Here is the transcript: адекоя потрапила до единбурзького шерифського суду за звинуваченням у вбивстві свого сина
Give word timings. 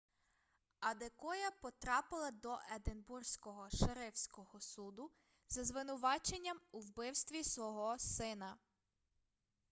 адекоя 0.81 1.51
потрапила 1.61 2.31
до 2.31 2.59
единбурзького 2.75 3.69
шерифського 3.69 4.59
суду 4.61 5.11
за 5.49 5.63
звинуваченням 5.63 6.59
у 6.71 6.79
вбивстві 6.79 7.43
свого 7.43 7.97
сина 7.99 8.57